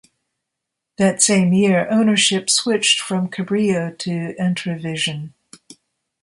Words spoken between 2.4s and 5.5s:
switched from Cabrillo to Entravision.